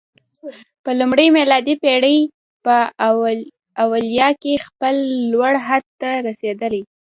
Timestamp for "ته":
6.01-6.09